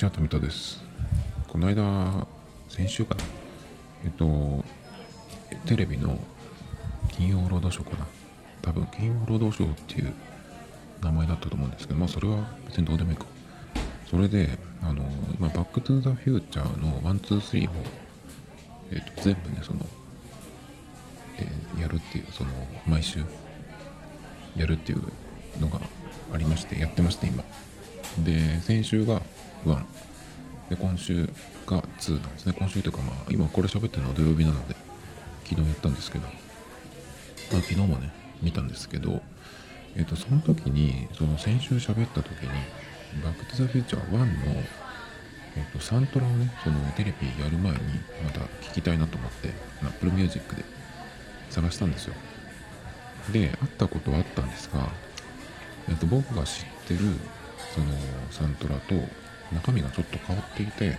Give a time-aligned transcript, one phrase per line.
[0.00, 0.82] じゃあ、富田です。
[1.46, 2.26] この間、
[2.70, 3.24] 先週かな。
[4.02, 4.64] えっと、
[5.66, 6.18] テレビの
[7.10, 8.06] 金曜ロードショーかな。
[8.62, 10.14] 多分、金曜ロードショーっていう
[11.02, 13.26] 名前だったと思うんですけど、まあ、それは別にどうでもいいか。
[14.10, 15.04] それで、あの、
[15.38, 17.72] 今、バックトゥザフューチャーの1、2、3を、
[18.92, 19.86] えっと、全部ね、その、
[21.36, 22.50] えー、やるっていう、その、
[22.86, 23.22] 毎週、
[24.56, 25.02] やるっていう
[25.60, 25.78] のが
[26.32, 27.44] ありまして、やってまして、今。
[28.24, 29.20] で、先週が
[29.64, 29.84] 1。
[30.70, 31.26] で、今週
[31.66, 32.54] が2なんですね。
[32.56, 34.76] 今週というか、まあ、今これ喋ってるのは土曜日なので、
[35.44, 39.22] 昨日やったんですけど、まあ、昨日もね、見たんですけど、
[39.96, 42.48] えっ、ー、と、その時に、その先週喋った時に、
[43.24, 44.26] バック・トゥ・ザ・フューチャー1の、
[45.56, 47.78] え、ー、と、サントラをね、そのテレビやる前に、
[48.22, 49.50] また聞きたいなと思って、
[49.82, 50.64] Apple Music で
[51.50, 52.14] 探したんですよ。
[53.32, 54.88] で、あったことはあったんですが、
[55.88, 57.00] えっ、ー、と、僕が知ってる、
[57.74, 57.86] その
[58.30, 58.94] サントラと
[59.52, 60.94] 中身がちょっと変わっていて、え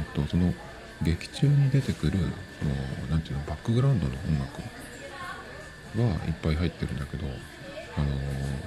[0.00, 0.52] っと、その
[1.02, 4.62] 劇中に出てくる、その、なんていうの、バックグラウンドの音楽
[6.20, 8.06] はいっぱい入ってるんだけど、あの、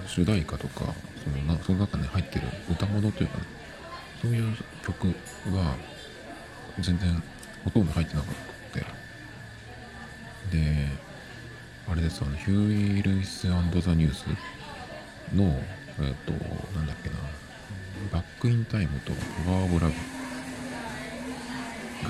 [0.08, 3.44] 主題歌とか、そのなその中に入ってる歌物というかね、
[4.22, 5.08] そういう曲
[5.54, 5.76] は
[6.80, 7.22] 全然
[7.64, 8.40] ほとんど入ってなかった
[10.56, 10.88] で、
[11.88, 14.26] あれですあの、ヒューイ・ルイス・アンド・ザ・ニュース
[15.36, 15.62] の
[16.02, 16.32] えっ、と、
[16.76, 17.16] なんだっけな、
[18.12, 19.14] バックインタイムと
[19.46, 19.94] パワーオブラブ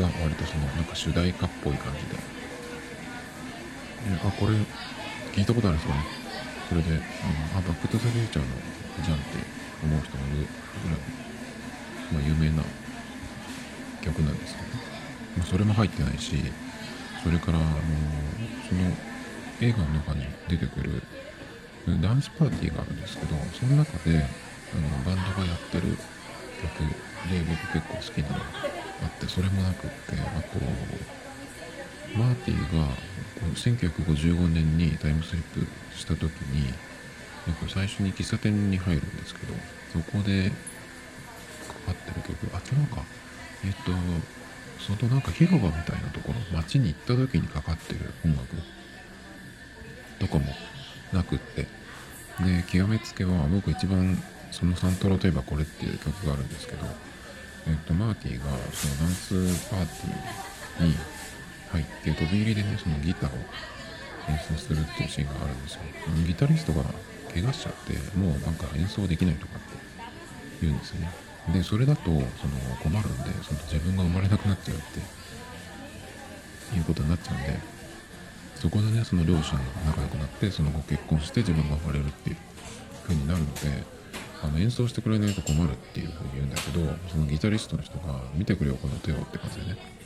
[0.01, 2.21] が割とその、なんか主題歌っぽい感じでで、
[4.23, 4.53] あ、これ、
[5.33, 6.03] 聞いたことあるんですよね？
[6.69, 7.01] それで、うん、あ、
[7.55, 8.51] バックトゥザフューチャーの
[9.03, 9.25] じゃんって
[9.83, 10.47] 思う人がいる
[10.83, 10.99] ぐらい、
[12.13, 12.63] まあ、有名な
[14.01, 14.67] 曲なんですけど、
[15.37, 16.37] まあ、それも入ってないし、
[17.23, 17.67] それから、あの
[18.67, 18.81] その
[19.61, 21.01] 映画の中に出てくる
[22.01, 24.25] ダンスパーティーがあるんですけどその中で
[24.73, 25.97] あのバンドがやってる
[26.61, 26.85] 曲
[27.30, 28.43] で僕結構好きなの
[29.03, 30.59] あってそれもなくってあと
[32.17, 32.87] マーティが
[33.55, 35.65] 1955年にタイムスリップ
[35.97, 36.73] した時に
[37.67, 39.53] 最初に喫茶店に入るんですけど
[39.93, 40.52] そこで
[41.67, 43.03] かかってる曲あ違うか。
[43.65, 43.91] えっと
[44.79, 48.55] そのなんか広場みたいなところ街に行った時にかかってる音楽
[50.19, 50.45] とかも
[51.11, 51.67] なくって。
[52.39, 54.17] で極めつけは僕一番
[54.52, 56.86] そのサントラといえばこれっていう曲があるんですけど、
[57.67, 60.93] えっと、マーティがそのダンスパーティーに
[61.71, 63.33] 入って飛び入りでねそのギターを
[64.30, 65.82] 演奏するっていうシーンがあるんですよ。
[66.26, 66.83] ギタリストが
[67.33, 69.77] 怪我しちゃってもうなんか演奏できないとかって
[70.61, 71.11] 言うんですよね。
[71.54, 72.21] でそれだとその
[72.83, 74.99] 困るんでその自分が生まれなくなっちゃうって
[76.77, 77.59] いうことになっちゃうんで
[78.55, 82.38] そこでねその両親が仲良くなってその後結婚して自分が生まれるっていう
[83.04, 83.83] 風になるので
[84.44, 86.80] あの演奏してくれないと困るっていう風に言うんだけど
[87.10, 90.00] そのギタリストの人が見てくれよこの手をって感じでね。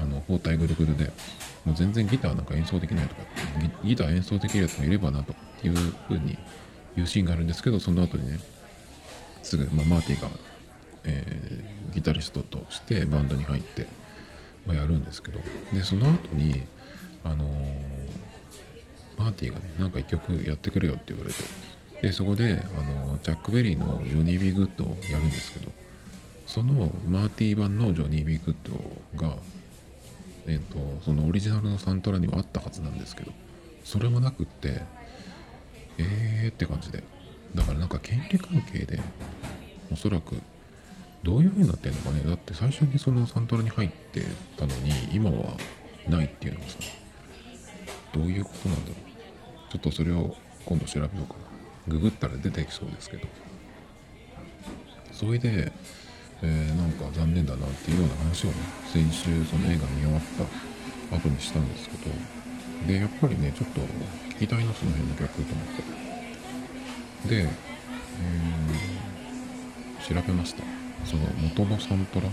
[0.00, 1.10] あの包帯ぐるぐるで
[1.64, 3.24] もう全然ギターなんか演奏できないとかっ
[3.62, 5.34] てギター演奏できるやつもいればなと
[5.66, 5.74] いう
[6.08, 6.38] 風に
[6.94, 8.38] 言うシーンがあるんですけどその後にね
[9.42, 10.28] すぐ、まあ、マーティが、
[11.02, 13.88] えー、ギタリストとしてバンドに入って、
[14.66, 15.40] まあ、やるんですけど。
[15.72, 16.62] でその後に
[17.24, 17.48] あのー、
[19.18, 21.42] マーティがね、なんか一曲やってくれよって言われて、
[22.02, 25.72] で、そこで、あの、チャック・ベリーのジョニー・ビー・グッドをやるんですけど、
[26.46, 29.36] そのマーティー版のジョニー・ビー・グッドが、
[30.46, 33.32] えっ、ー、と、そのオリジナルのサントラにはあったはずなんですけど、
[33.84, 34.82] それもなくって、
[35.98, 37.02] えーって感じで。
[37.54, 39.00] だからなんか権利関係で、
[39.92, 40.36] おそらく、
[41.24, 42.22] どういう風になってんのかね。
[42.24, 44.22] だって最初にそのサントラに入って
[44.56, 45.56] たのに、今は
[46.08, 46.78] ないっていうのがさ、
[48.12, 51.47] どういうことなんだろうちょっとそれを今度調べようかな
[51.88, 53.26] ググったら出てきそうですけど。
[55.12, 55.72] それで、
[56.42, 58.54] えー、なんか残念だなっていうような話をね
[58.92, 60.22] 先週その映画見終わっ
[61.10, 62.14] た後にしたんですけど。
[62.86, 63.80] でやっぱりねちょっと
[64.36, 65.66] 聞きたいなその辺の曲と思っ
[67.26, 67.28] て。
[67.28, 70.62] で、えー、調べました。
[71.04, 72.32] その元のサントラの、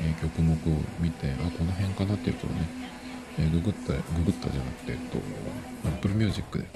[0.00, 0.56] え曲目を
[1.00, 2.82] 見てあこの辺かなっていうとね
[3.38, 5.18] えー、ググった、ググったじゃなくて、えっと、
[5.88, 6.66] Apple Music で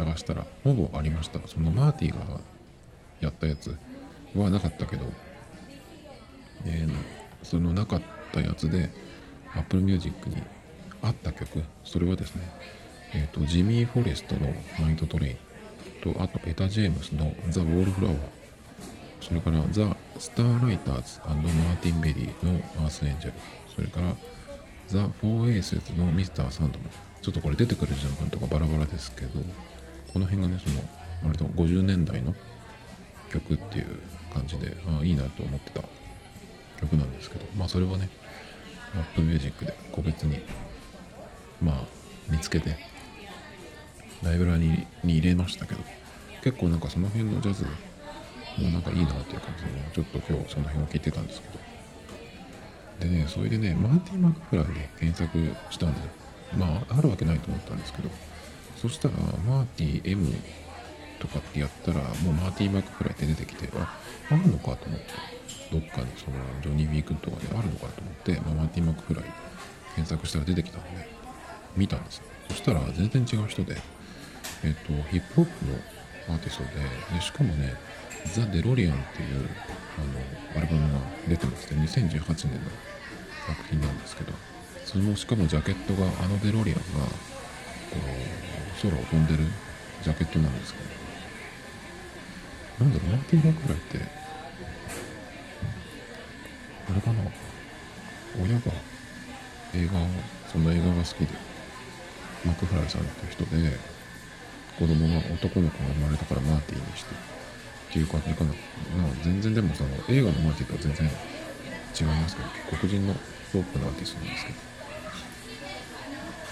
[0.00, 1.40] 探したら、ほぼありました。
[1.46, 2.40] そのマーティーが
[3.20, 3.76] やったやつ
[4.34, 5.04] はなかったけど、
[6.64, 6.94] えー、
[7.42, 8.02] そのなかっ
[8.32, 8.90] たやつで、
[9.54, 10.36] Apple Music に
[11.02, 12.42] あった曲、それはですね、
[13.12, 18.18] えっ、ー、と、ジミー・フォレストのナイトトレインと、あと、エタ・ジェームスのザ・ウォールフラワー、
[19.20, 23.32] それから、ザ・スターライターズマーヴィン・ベリーのアース・エンジェル、
[23.74, 24.14] それから、
[24.86, 26.84] ザ・フォーエースのミスター・サンドマン
[27.22, 29.40] ちょっとこれ出てくる順番とかバラバラですけど
[30.12, 30.82] この辺がねその
[31.24, 32.34] 割と50年代の
[33.30, 34.00] 曲っていう
[34.32, 35.82] 感じであいいなと思ってた
[36.80, 38.08] 曲なんですけどまあそれはね
[38.94, 40.40] Apple Music で個別に
[41.62, 41.84] まあ
[42.28, 42.76] 見つけて
[44.22, 45.80] ライブラリに入れましたけど
[46.42, 47.64] 結構なんかその辺のジャズ
[48.58, 51.70] もなんかいいなっていう感じでねちょっと今日その辺を聞いてたんですけど。
[53.00, 55.38] でねそれでねマーティン・マクフライで検索
[55.70, 56.00] したんで
[56.56, 58.10] まああるわけないと思ったんですけど
[58.80, 59.14] そしたら
[59.46, 60.26] マーティー M
[61.18, 64.00] とかってやったらもうマーティー・マックフライって出てきてあ
[64.30, 65.06] あるのかと思って
[65.70, 69.24] どっかにそのジョニー・ウィークンとかであるのかと思って、まあ、マーティー・マックフライ
[69.94, 71.08] 検索したら出てきたんで
[71.76, 72.24] 見たんですよ。
[72.48, 73.76] そしたら全然違う人で
[74.64, 76.70] えっ、とヒップホップのアーティストで
[77.14, 77.74] でしかもね
[78.32, 79.48] ザ・デロリアンっていう
[80.54, 82.70] あのアルバムが出てまして2018年の
[83.46, 84.32] 作品なんですけど
[84.84, 87.06] そのしかもジャケットがあのデロリアンが
[88.82, 89.44] 空を飛んでる
[90.02, 90.86] ジャケットなんですけど。
[92.84, 93.98] なんだろうマーティン・マクライって。
[96.90, 97.20] あれかな。
[98.38, 98.60] 親が
[99.74, 100.06] 映画を
[100.50, 101.34] そんな映画が好きで
[102.44, 103.76] マクフライさんって人で
[104.78, 107.18] 子供が男の子が生まれたからマーティーにしてっ
[107.92, 108.56] ていう感じかな、ま
[109.08, 111.10] あ、全然でもその映画のマーティーとは全然違
[112.04, 112.48] いますけど
[112.78, 113.14] 黒人の
[113.52, 114.79] ポップなアーティストなんですけど。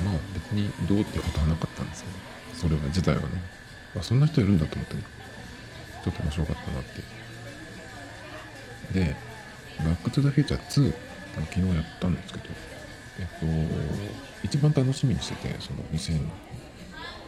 [0.05, 2.17] まあ別にどうってことはなかったんですけど
[2.55, 3.29] それは自体はね、
[3.99, 5.03] あ、そんな人いるんだと思ってね
[6.05, 7.03] ちょっと面白かったなって
[9.01, 9.17] で
[9.79, 10.95] バックトゥザフューチャー2
[11.41, 12.45] 昨日やったんですけど
[13.21, 13.27] えっ
[14.43, 16.21] と一番楽しみにしててその2000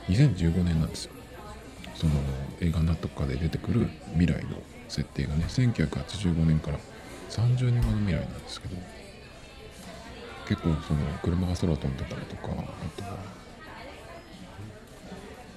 [0.09, 1.13] 2015年なんですよ。
[1.95, 2.13] その
[2.61, 4.57] 映画のとかで出てくる未来の
[4.89, 6.79] 設定がね1985年から
[7.29, 8.77] 30年後の未来なんですけど
[10.50, 13.19] 結構その車が空飛んでたりとかあとは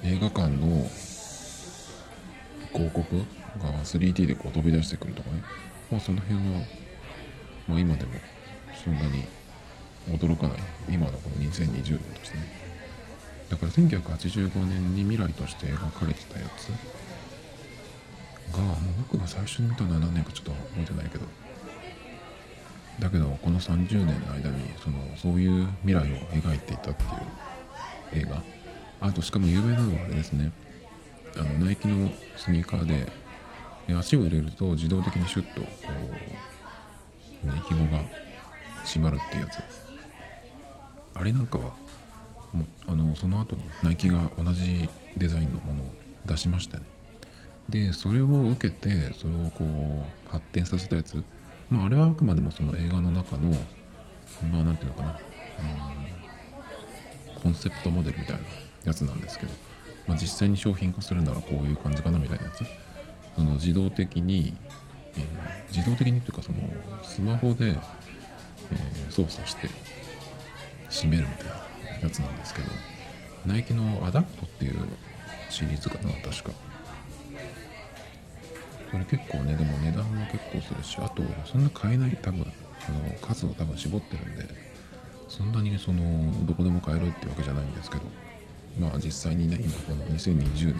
[0.04, 0.88] 映画館の
[2.72, 5.42] 広告が 3D でこう飛び出してくるとかね、
[5.90, 6.62] まあ、その辺は、
[7.68, 8.12] まあ、今でも
[8.84, 9.24] そんなに
[10.10, 10.58] 驚かない
[10.88, 12.44] 今のこの2020年としてね。
[13.50, 16.68] だから1985年に未来として描かれてたやつ
[18.56, 18.76] がもう
[19.12, 21.26] 僕が最初に見たのは何年かちょっと覚えてないけど
[23.00, 27.04] だけどこの30年の間にそのそういう未来を描いていたって
[28.16, 28.42] いう映画。
[29.02, 30.52] あとしかも有名なのはあれですね。
[31.36, 33.12] あのナイキのスニーカーで
[33.98, 35.68] 足を入れると自動的にシュッとこ
[37.44, 38.04] う、ね、紐が
[38.86, 39.60] 締まるっていうやつ。
[41.16, 41.74] あれなんかは
[42.54, 45.86] もあのその後にナイキが同じデザインのものを
[46.26, 46.84] 出しましたね。
[47.68, 51.24] でそれを受けてそれをこう発展させたやつ。
[51.74, 53.50] まああれはあくまでもその映画の中の
[54.52, 55.20] まあ何ていうのかな、
[57.36, 58.42] うん、コンセプトモデルみたいな
[58.86, 59.52] やつなんですけど
[60.08, 62.66] まあ、実際に商品化するならこういう感じかなみたいなやつ。
[63.36, 64.56] その自動的に、
[65.16, 66.58] えー、自動的にというかその
[67.04, 69.70] スマホで、えー、操作して
[70.90, 71.54] 閉めるみたいな
[72.02, 72.68] やつなんですけど
[73.48, 74.76] ナイキのアダプトっていう
[75.50, 76.52] シリーズかな確か。
[78.92, 80.62] これ結構ねでも値段も結構
[81.16, 84.46] とそんな買えない多分あの数を多分絞ってるんで
[85.28, 88.04] そんなにそのどこでも買えるってわけじゃないんですけど
[88.80, 90.76] まあ実際にね今この2020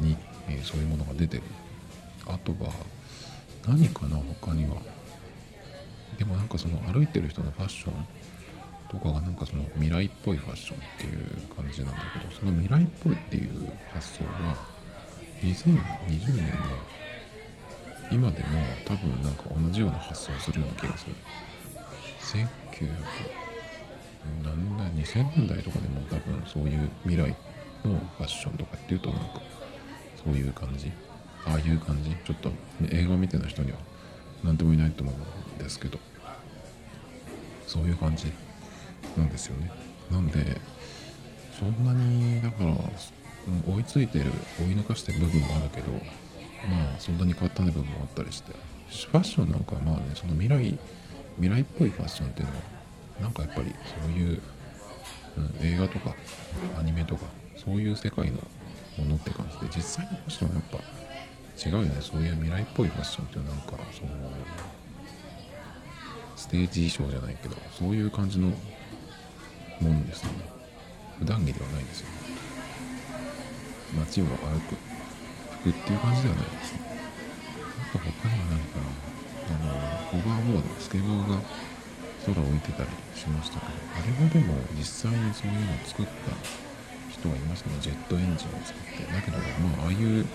[0.00, 0.16] 年に、
[0.48, 1.42] えー、そういうものが出てる。
[2.26, 2.70] あとは
[3.66, 4.76] 何かな他には。
[6.18, 7.94] でもなんかその歩いてる人のファッション
[8.88, 14.56] とかがなんかその未来っぽいファッションっていう感じなんだけどその未来っぽいっていう発想が
[15.40, 16.52] 2020年の
[18.12, 18.46] 今でも
[18.84, 21.14] 多分なんか同じような発想をするような気がする。
[22.68, 27.34] 1900なんだ2000年代とかでも多分そういう未来
[27.84, 29.42] のファッションとかっていうとなんか
[30.24, 30.92] そういう感じ。
[31.44, 32.10] ああいう感じ。
[32.24, 32.56] ちょっと、ね、
[32.92, 33.78] 映画見てな人には
[34.44, 35.14] 何ともいないと思う
[35.54, 35.98] んですけど。
[37.72, 38.30] そういう感じ
[39.16, 39.70] なんですよね。
[40.10, 40.60] なんで
[41.58, 42.74] そんなにだから
[43.66, 44.26] 追いついてる
[44.58, 45.90] 追い抜かしてる部分もあるけど
[46.68, 48.52] まあそんなに変わったね部分もあったりして。
[48.92, 50.78] ファッションなんかはまあねその未来
[51.36, 52.60] 未来っぽいファッションっていうのは
[53.22, 54.42] なんかやっぱりそういう、
[55.38, 56.14] うん、映画とか
[56.78, 57.24] アニメとか
[57.56, 58.38] そういう世界の
[58.98, 60.78] ものって感じで実際のファッションはやっぱ
[61.64, 61.96] 違うよね。
[62.00, 64.10] そういう未来っぽいファッションっていうなんかその
[66.36, 68.54] ステージ衣装じゃないけどそういう感じのも
[69.80, 70.44] のですよね。
[71.18, 72.14] 普段着ではないですよね
[73.96, 74.76] 街を歩く。
[75.62, 76.80] 服っていう感じではないですね。
[77.94, 79.70] あと他には何かあの
[80.10, 81.38] ホバーボードスケボーが
[82.26, 86.10] 空を浮いてたりしましたけどあれはでも実際にそういうのを作った
[87.10, 87.72] 人はいますね。
[87.80, 89.04] ジェットエンジンを作って。
[89.12, 90.26] だけどまあああいう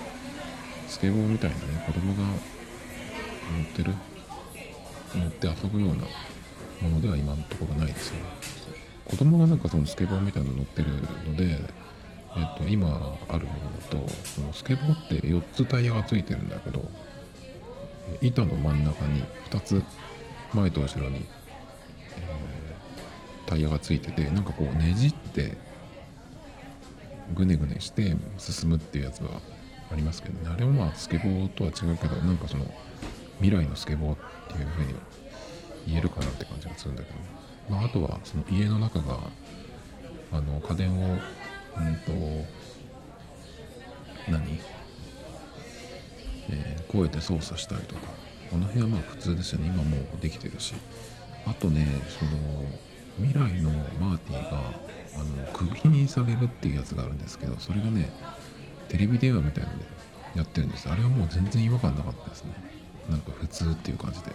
[0.88, 2.32] スケボーみたいなね子供が乗
[3.64, 3.94] ってる
[5.16, 6.04] 乗って遊ぶような
[6.82, 8.22] ものでは今のところないですよね。
[9.06, 10.92] 子供がなんかそのスケボーみたいなの乗ってる
[11.26, 11.60] ので、
[12.38, 16.84] えっと、今あるものだとそのスケボーって4つタイヤがついてるんだけど
[18.22, 19.84] 板の真ん中に2つ
[20.54, 25.58] 前と後ろに、えー、タイヤがついててなんかこうねじって
[27.34, 29.30] ぐねぐねして進むっていうやつは
[29.92, 32.66] ありますけどねあれはまあスケボーとは違うけどなんかその
[33.40, 34.18] 未来のスケボーっ
[34.48, 34.96] ていうふうに
[35.88, 37.18] 言えるかなって感じがするんだけど、
[37.70, 39.20] まあ、あとはその家の中が
[40.32, 41.18] あの家電を
[41.80, 42.12] うんと
[44.32, 44.60] 何？
[46.50, 48.02] えー、こうやって操作したりとか。
[48.50, 49.68] この辺はまあ普通ですよね。
[49.68, 50.74] 今もうできてるし。
[51.46, 52.32] あとねその
[53.18, 54.60] 未来のマーティーが
[55.16, 58.12] あのクビにされるっていうやつがあるんですけどそれがね
[58.90, 59.86] テレビ電話みたいなので
[60.36, 60.90] やってるんです。
[60.90, 62.52] あれはもう全然違和感なかったですね。
[63.10, 64.32] なんか普通っていう感じで。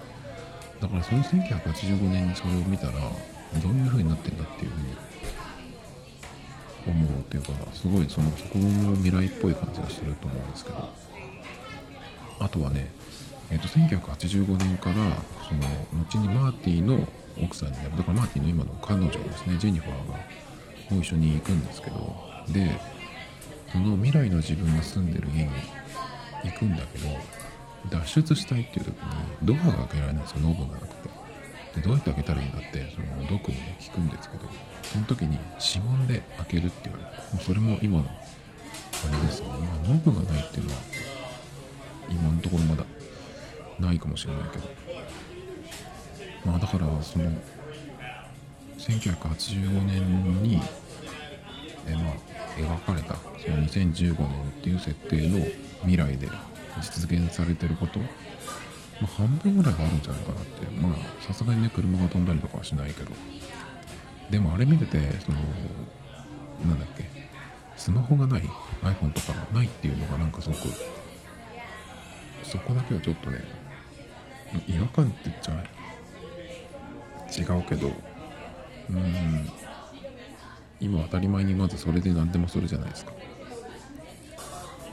[0.81, 2.99] だからその1985年にそれを見たらど
[3.69, 4.97] ういう風になってんだっていう風に
[7.39, 10.89] 思うというかすごいそのそこも未来っぽい感じがすると思うんですけど。
[12.41, 12.91] あとはね、
[13.51, 14.97] えー、と1985年から
[15.47, 15.61] その
[16.03, 17.07] 後にマーティの
[17.41, 17.97] 奥さんになる。
[17.97, 19.57] だからマーティの今の彼女ですね。
[19.59, 20.19] ジェニファーが
[20.91, 22.15] も一緒に行くんですけど。
[22.49, 22.71] で
[23.71, 25.51] その未来の自分が住んでる家に
[26.45, 27.07] 行くんだけど
[27.89, 28.97] 脱出したいっていう時に
[29.43, 30.41] ドアが開けられないんですよ。
[30.41, 31.12] ノブがなくて。
[31.75, 34.45] でどうやって開けたらいいんだってそのドクにね聞くんですけど
[34.83, 39.49] その時に指紋で開けるって言われてもうそれも今のあれですね。
[39.49, 40.79] まあノブがないっていうのは
[42.09, 42.85] 今のところまだ
[43.81, 44.69] ないかもしれないけど。
[46.45, 47.31] まあだからその
[48.79, 50.61] 1985年に
[51.87, 52.15] えまあ
[52.57, 55.45] 描かれたその2015年っていう設定の
[55.81, 56.29] 未来で
[56.81, 58.01] 実現されてること、
[59.03, 60.65] まあ、半分ぐらいはあるんじゃないかなって。
[60.81, 63.11] まあさすがにね車が飛んだりとかはしないけど。
[64.31, 65.39] でもあれ見ててその
[66.65, 67.11] なんだっけ。
[67.77, 68.43] スマホがない。
[68.83, 70.61] iPhone とかがないっていうのがなんかすごく
[72.45, 73.43] そこだけはちょっとね
[74.69, 77.91] 違和感って言っちゃ違うけど。
[78.91, 79.51] うん。
[80.81, 83.13] 今当たり前にまずそれで何でもするじゃないですか。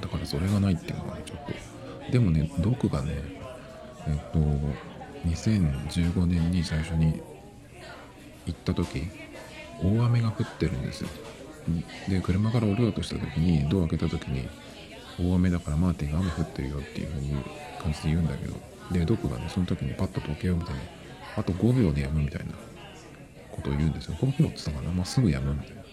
[0.02, 2.12] だからそれがないっていうのがねちょっと。
[2.12, 3.39] でもね毒がね
[4.10, 4.40] えっと
[5.28, 7.22] 2015年に最初に
[8.46, 9.08] 行った時
[9.82, 11.10] 大雨が降ってるんですよ。
[12.08, 14.48] で車から降りようとした時にドア開けた時に
[15.20, 17.34] 大雨だからマーティンが雨降ってるよっていう風に
[17.80, 18.56] 感じで言うんだけど
[18.92, 20.80] でドクがねその時にパッと時計を見てね
[21.36, 22.54] あと5秒でやむみたいな
[23.52, 24.16] ことを言うんですよ。
[24.20, 25.84] 5秒って言ったかな、まあ、すぐやむみたいな。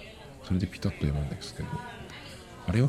[0.45, 1.69] それでピタッとやむんですけど。
[2.69, 2.89] あれは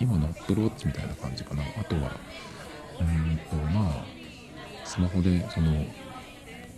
[0.00, 1.62] 今の Apple Watch みたいな感じかな。
[1.62, 2.10] あとは
[3.00, 4.04] うんとまあ
[4.84, 5.84] スマホでその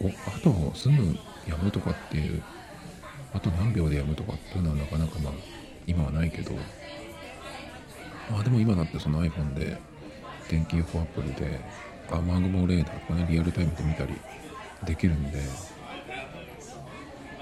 [0.00, 0.94] おあとすぐ
[1.46, 2.42] やむとかっていう
[3.32, 5.32] あと何秒でやむとかっていうのはなかなかまあ
[5.86, 6.52] 今はないけど。
[8.30, 9.78] まあでも今だってその iPhone で
[10.48, 11.60] 天気予報アプリで
[12.10, 14.14] 雨雲レーダーとかねリアルタイムで見たり
[14.84, 15.38] できるんで。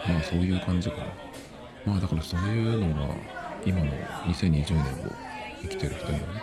[0.09, 1.07] まあそういう感じかな。
[1.85, 3.15] まあだからそういうのが
[3.65, 3.87] 今の
[4.27, 5.26] 2020年を
[5.63, 6.43] 生きてる人にはね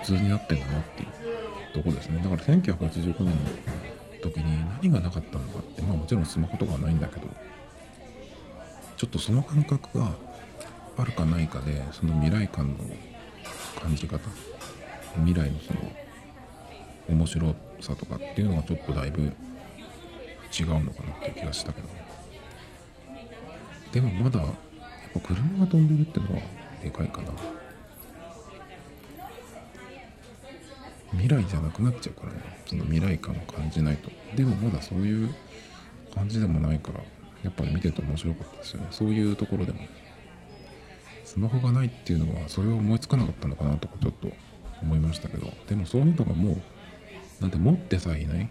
[0.00, 1.08] 普通になってんだなっていう
[1.74, 2.18] とこですね。
[2.18, 3.32] だから1985年の
[4.22, 7.26] 時に何がなかったのかってまあもちろんスマホとかはないんだけど
[8.96, 10.12] ちょっとその感覚が
[10.96, 12.76] あるかないかでその未来感の
[13.80, 14.20] 感じ方
[15.16, 15.80] 未来のその
[17.08, 21.88] 面白さとかっていうのがちょっとだいぶ違うのかなっていう気がしたけど。
[23.92, 24.50] でもまだやっ
[25.12, 26.42] ぱ車が飛んでるってのは
[26.82, 27.30] でかいかな。
[31.12, 32.40] 未来じゃなくなっちゃうからね。
[32.66, 34.10] その未来感を感じないと。
[34.34, 35.34] でもまだそういう
[36.14, 37.00] 感じでもないから
[37.42, 38.86] やっぱり見てて面白かったですよね。
[38.90, 39.80] そういうところでも。
[41.24, 44.30] スマホがないっていうのはそれを思いつかなかったのかなとかちょっと
[44.82, 45.50] 思いましたけど。
[45.68, 46.56] でもそういうのがもう
[47.40, 48.48] なんて持ってさえいないっ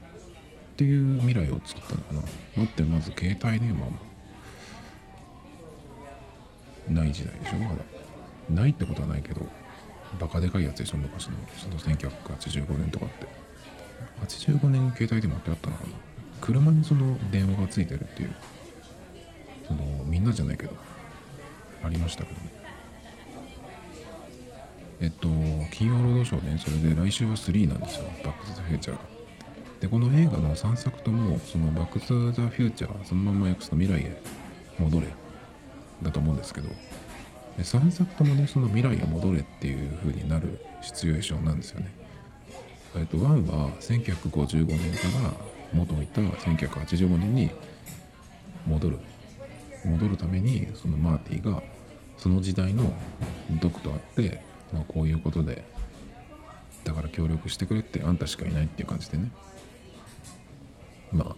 [0.77, 2.21] ていう未来を作ったのかな。
[2.55, 3.91] 持ってまず携帯電話も。
[6.89, 7.75] ない時代でしょまだ。
[8.49, 9.41] ないってことはないけど。
[10.19, 11.35] バカでかいやつでしょ昔の。
[11.57, 13.27] その1985年とかって。
[14.21, 15.89] 85年携帯電話ってあったのかな。
[16.41, 18.33] 車にその電話がついてるっていう
[19.67, 20.75] そのみんなじゃないけど
[21.83, 22.51] ありましたけどね。
[24.99, 25.27] えっと、
[25.71, 29.01] 金曜ロードショーね、それで来週は3なんですよ、バック・トゥ・ザ・フューチャーが。
[29.79, 34.21] で、この映画の3作とも、そのバック・トゥ・ザ・フューチャー、そのまま訳すと未来へ
[34.77, 35.07] 戻れ、
[36.03, 36.69] だと思うんですけど、
[37.61, 41.91] 3作ともねその未来へ戻れっていう風になるシチュエーションなんですよね。
[42.95, 45.33] えっと、1は1955年から
[45.73, 47.49] 元いた1985年に
[48.67, 48.99] 戻る
[49.85, 51.63] 戻るためにそのマーティーが
[52.17, 52.93] その時代の
[53.61, 55.63] ドクと会って、まあ、こういうことで
[56.83, 59.31] だから協力してくれってあんたしかいないっていう感じでね
[61.11, 61.35] ま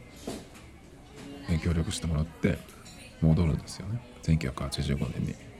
[1.50, 2.58] あ協力してもらって
[3.22, 5.53] 戻るんですよね1985年に。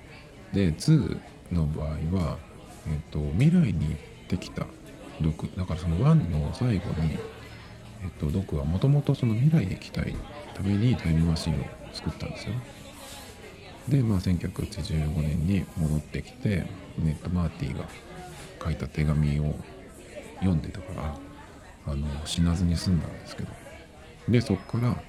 [0.54, 1.20] で2
[1.52, 2.38] の場合は、
[2.88, 4.66] えっと、未来に行ってきた
[5.22, 7.18] ドクだからその1の最後に、
[8.04, 10.16] えっと、ドクはもともとその未来へ行きたい
[10.54, 11.58] ためにタイムマシンを
[11.92, 12.54] 作ったんですよ。
[13.90, 16.66] で、まあ、1985年に戻ってきて
[16.98, 17.86] ネットマーティーが
[18.64, 19.56] 書いた手紙を
[20.40, 21.18] 読んでたから
[21.86, 23.50] あの死なずに済んだんですけど。
[24.30, 25.04] でそこから、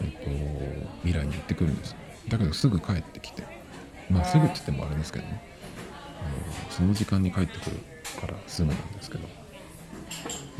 [0.00, 0.30] えっと、
[1.06, 1.94] 未来に行ってくるんです。
[2.28, 3.57] だけどすぐ帰ってきて。
[4.10, 5.42] まあすぐって言ってもあれですけどね。
[6.20, 7.76] あのその時間に帰ってくる
[8.20, 9.28] からすぐなんですけど。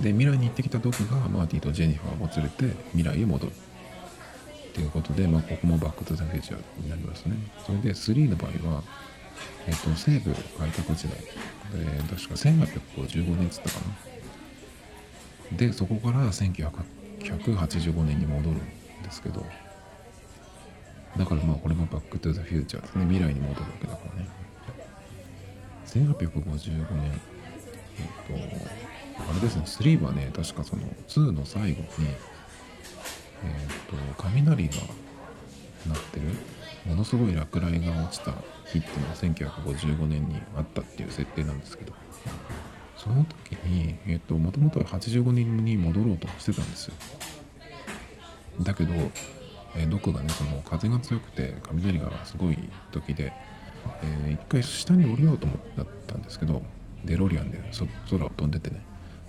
[0.01, 3.53] で未来に行ってきたドクがマーティとジェニファーを連れて未来へ戻る。
[3.53, 7.35] っていうことで、まあ、ここもバック・トゥ・ザ・フューチャーになりますね。
[7.67, 8.83] それで3の場合は、
[9.67, 11.19] えっと、西部開拓時代。
[11.19, 13.81] で確か1855年っつったか
[15.51, 15.57] な。
[15.57, 18.59] でそこから1985年に戻るん
[19.03, 19.45] ですけど。
[21.17, 23.05] だからまあこれもバックトゥザフューチャーですね。
[23.05, 24.29] 未来に戻るわけだからね。
[25.87, 27.21] 1855年。
[27.99, 28.47] えっ
[29.17, 29.63] とあれですね。
[29.65, 32.09] 3はね確かその2の最後に
[33.45, 34.75] えっと雷が
[35.87, 36.27] 鳴ってる。
[36.87, 38.33] ものすごい落雷が落ちた
[38.67, 41.93] 日っていうのが1955年にあったっていう設定なんですけど。
[42.97, 46.95] その時にえっともともとは85年に戻ろうとしてたんですよ。
[48.61, 48.93] だけど、
[49.77, 52.59] えー、どこがねその風が強くて雷がすごい
[52.91, 53.33] 時で、
[54.03, 55.59] えー、一回下に降りようと思っ
[56.07, 56.63] たんですけど
[57.05, 57.61] デロリアンで
[58.11, 58.83] 空を飛んでてね。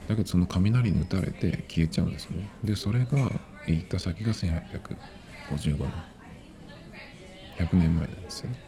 [0.08, 2.50] だけどその雷に打たれて消えちゃうんですよね。
[2.64, 3.32] でそれが
[3.68, 5.92] 行った先が1855年。
[7.60, 8.60] 100年前なんですよね。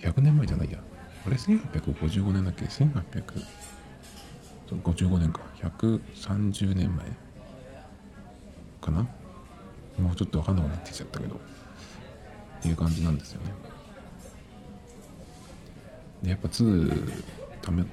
[0.00, 0.78] 100年前じゃないや。
[1.26, 5.40] あれ1855年だっけ？1855年か。
[5.62, 7.06] 130年前
[8.80, 9.08] かな？
[9.98, 11.38] もうちょっと分かんなくなってきちゃったけどっ
[12.62, 13.52] ていう感じなんですよね。
[16.22, 17.28] でやっぱ2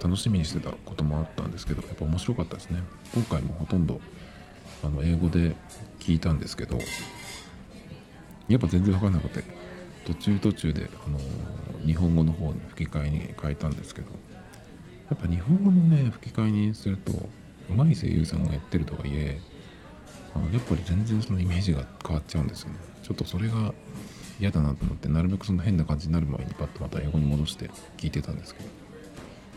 [0.01, 2.81] 楽しみにしてたこともあったんですけどやっぱ面白かったですね。
[3.13, 3.99] 今回もほとんど
[4.83, 5.55] あの英語で
[5.99, 6.79] 聞いたんですけど
[8.47, 9.43] やっぱ全然分かんなくて
[10.05, 11.19] 途中途中で、あの
[11.83, 14.11] 日本語の方に吹き替えに変えたんですけど
[15.09, 17.11] やっぱ日本語のね吹き替えにすると
[17.69, 19.39] 上手い声優さんがやってるとはいえ
[20.35, 22.75] あやっぱり全然そのイメージが変わっちゃうんですよね。
[23.03, 23.73] ちょっとそれが
[24.39, 28.69] 嫌だなと思ってなるべくその変な感じになる前にパッとまた英語に戻して聞いてたんですけど。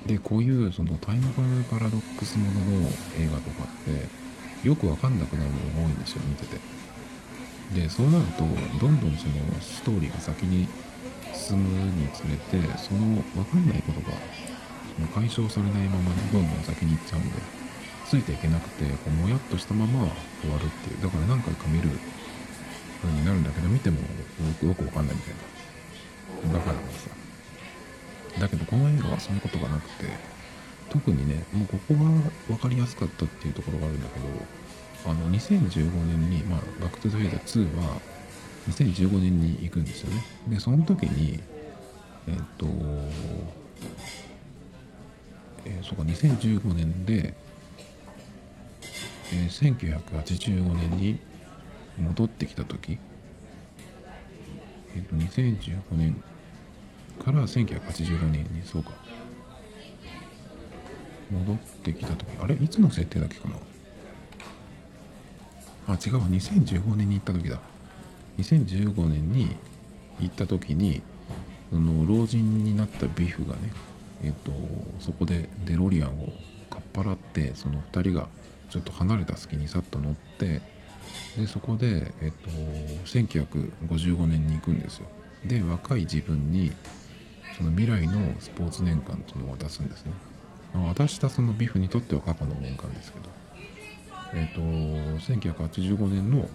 [0.06, 1.32] でこういうそのタイム
[1.64, 2.88] パラドックスものの
[3.18, 6.60] 映画とかってよく分かんなくなるのが多いんですよ見てて。
[7.74, 8.44] でそうなると
[8.80, 10.68] どんどんそのストーリーが先に
[11.34, 14.16] 進むにつれてその分かんないことが
[15.14, 17.67] 解消されないままどんどん先に行っちゃうんで。
[18.08, 20.08] ついていけなくてこうもやっとしたまま
[20.40, 21.02] 終わるっていう。
[21.02, 21.90] だから何回か見る
[23.02, 23.98] 風になるんだけど見ても
[24.62, 25.34] よくわかんないみたい
[26.52, 26.58] な。
[26.58, 27.10] バカだからさ。
[28.40, 30.06] だけどこの映画はそんなことがなくて
[30.90, 32.00] 特にねもうここが
[32.46, 38.00] 分かりやすかったっていうところがあるんだけどあの2015年に、まあ、バック・トゥ・ザ・フューチャー2は
[38.70, 40.24] 2015年に行くんですよね。
[40.48, 41.40] でその時に
[42.26, 42.66] えっ、と
[45.64, 47.34] えー、そうか2015年で
[49.32, 51.18] えー、1985年に
[51.98, 52.98] 戻ってきた時、
[54.96, 56.22] えー、と2015年
[57.22, 58.92] から1985年にそうか。
[61.30, 62.26] 戻ってきた時。
[62.40, 62.54] あれ？
[62.54, 63.54] いつの設定だっけかな？
[65.88, 67.60] あ違う2015年に行った時だ。
[68.38, 69.56] 2015年に
[70.20, 71.02] 行った時に
[71.70, 73.72] その老人になったビフがね
[74.22, 74.52] えっ、と
[75.00, 76.32] そこでデロリアンを
[76.70, 78.28] かっぱらってその2人が
[78.68, 80.60] ちょっと離れた隙にさっと乗って
[81.36, 82.50] でそこで、えっと、
[83.06, 85.06] 1955年に行くんですよ。
[85.44, 86.72] で若い自分に
[87.56, 90.12] その未来のスポーツ年間っていうのを渡すんですね。
[90.74, 93.28] 渡したそのビフにとっては過去の年間ですけど。
[94.34, 96.48] えっと1985年の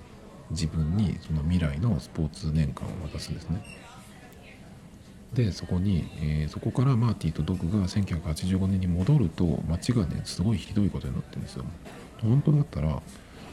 [0.51, 3.63] 自分にその未来のスポーツ年間を渡すんですね。
[5.33, 11.65] でそこに、えー、そこからマーティーとドクが1985年に戻ると街がねすごいひどいことになってるんですよ。
[12.21, 13.01] 本当だったら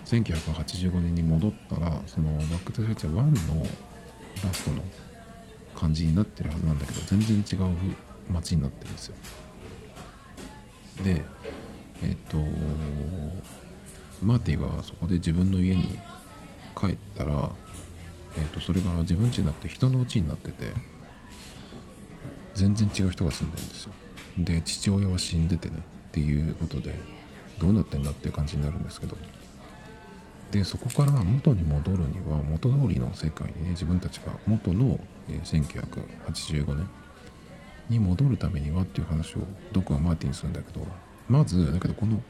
[0.04, 3.62] 1985年に戻ったらそのバック・トゥ・フューチャー1の
[4.44, 4.82] ラストの
[5.74, 7.74] 感じになってるはずなんだけど全然違う
[8.30, 9.14] 街になってるんですよ。
[11.02, 11.24] で
[12.02, 12.38] えっ、と
[14.22, 15.98] マーティーがそこで自分の家に
[16.78, 17.50] 帰ったら、
[18.36, 20.72] えー、とそれが自分家になって人の家になってて
[22.60, 23.92] 全然違う人が住んでるんですよ。
[24.38, 26.94] で父親は死んでてねっていうことで
[27.58, 29.16] どうなってんだっていう感じになるんですけど。
[30.50, 36.88] でそこから元に戻るには元通りの世界にね自分たちが元の、え、1985年
[37.88, 40.84] に戻るためにはっていう話をドクはマーティンするんだけど
[41.28, 42.20] まずだけどこの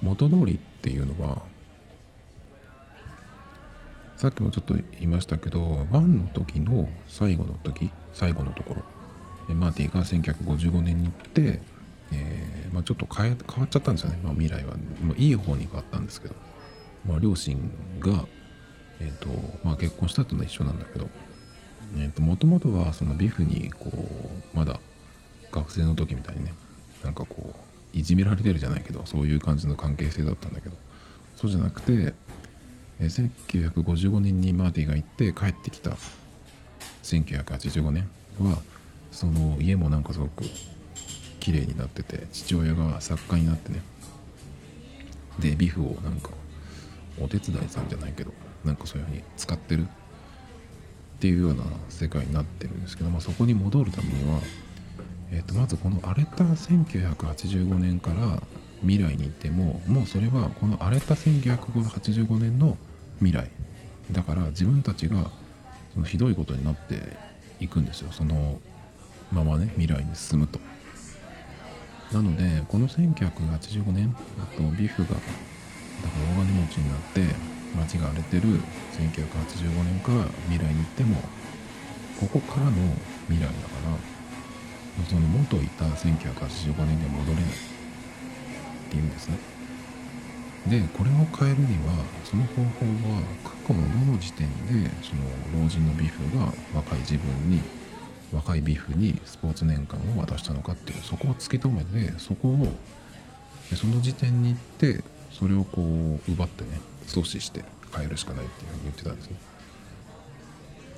[0.00, 1.42] 元通りっていうのは
[4.16, 8.82] さっきもちょっと言いましたけど1の時の最後の時最後のところ
[9.48, 11.60] マーティーが1955年に行って、
[12.12, 16.34] えーまあ、ちょっと変え変わっちゃったんですよね、まあ、未来は、まあ、いい方に変わったんですけど、
[17.06, 17.58] まあ、両親
[18.00, 18.26] が、
[19.00, 19.28] えーと
[19.64, 21.08] まあ、結婚したっていうのは一緒なんだけど。
[22.20, 24.80] もともとはそのビフにこうまだ
[25.50, 26.54] 学生の時みたいにね
[27.04, 30.76] なんかこういじめられてるじゃないけどそういう感じの関係性だったんだけど。
[31.36, 32.14] そうじゃなくて
[33.00, 35.96] え1955年にマーティーが行って帰ってきた。
[37.02, 38.08] 1985年
[38.40, 38.58] は
[39.12, 40.44] その家もなんかすごく
[41.38, 43.82] 綺麗になってて父親が作家になってね。
[45.38, 46.30] でビフをなんか
[47.20, 48.32] お手伝いさんじゃないけど
[48.64, 49.86] なんかそういうふうに使ってる。
[51.22, 54.40] っていうような世界になってるんですけど、まあ、そこに戻るためには、
[55.30, 58.42] えー、とまずこの荒れた1985年から
[58.80, 62.76] 未来に行ってももうそれはこの荒れた1985年の
[63.20, 63.48] 未来。
[64.10, 65.30] だから自分たちが
[65.94, 67.16] そのひどいことになって
[67.60, 68.10] いくんですよ。
[68.10, 68.60] その
[69.32, 70.60] ままね未来に進むと。
[72.12, 75.22] なのでこの1985年あとビフがだか
[76.36, 77.34] ら大金持ちになって
[77.74, 78.60] 街が荒れてる
[78.92, 81.16] 1985年から未来に行っても
[82.20, 82.72] ここからの
[83.28, 83.52] 未来だか
[83.88, 87.44] らその元いた1985年には戻れない。
[87.44, 89.38] っていうんですね。
[90.68, 92.62] でこれを変えるにはその方法
[93.10, 95.22] は過去のどの時点でその
[95.60, 97.60] 老人のビフが若い自分に
[98.32, 102.66] 若いビフにスポーツ年間を渡したのかっていうそこを突き止めてそこを
[103.74, 107.64] その時点に行ってそれをこう奪ってね阻止して
[107.94, 109.36] 変えるしかないっていうふうに言ってたんですね。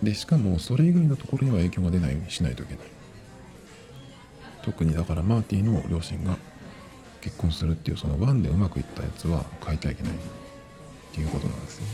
[0.03, 2.85] でしかもそれ以外のところには影響が出ないようにしないといけない。
[4.63, 6.37] 特にだからマーティーの両親が
[7.21, 10.13] 結婚するっていうそのワンでうまくいったやつは変えてはいけない。
[10.13, 10.17] っ
[11.13, 11.87] ていうことなんですね。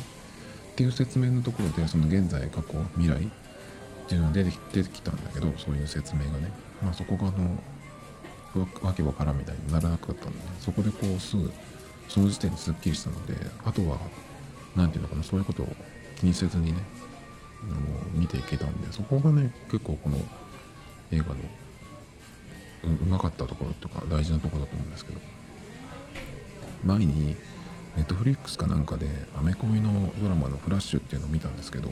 [0.72, 3.30] っていう説明のところでその現在過去未来
[4.10, 6.50] っていうのが出て出てきたんだけどそういう説明がね、
[6.82, 7.56] まあ、そこがあの
[8.82, 11.48] わけわからんみたいにならなかったんで、ね、そこでこうすぐ
[12.08, 13.98] その時点ですっきりしたのであとは
[14.74, 15.68] 何て言うのかなそういうことを
[16.18, 16.80] 気にせずにね
[18.14, 20.16] 見ていけたんでそこがね結構この
[21.12, 21.34] 映画の
[22.82, 25.20] うまかったところとか大事なところだと思うんですけど。
[26.82, 27.36] 前に
[27.94, 31.90] ネットフリックスかなんかでアメコミのドラマの「フラッシュ」っていうのを見たんですけど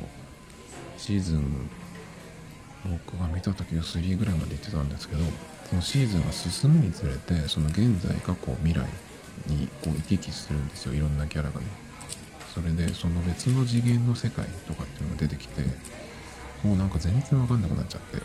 [0.96, 1.68] シーズン
[2.84, 5.24] 僕が見た時は3ぐらいまで行ってたんですけど
[5.68, 8.86] そのシーズンが進むにつれてその現在過去未来
[9.46, 10.94] にこう行き来するんですよ。
[10.94, 11.66] いろんなキャラがね。
[12.54, 15.62] それでその別の次元の世界とかっていうのが出てきて
[16.64, 18.18] もうなんか全然わかんなくなっちゃって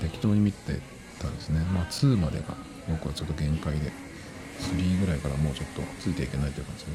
[0.00, 0.80] 適当に見て
[1.20, 1.60] たんですね。
[1.72, 2.56] まあ2までが
[2.88, 3.92] 僕はちょっと限界で
[4.60, 6.92] 3ぐらいからもうちょっとついていけないという感じで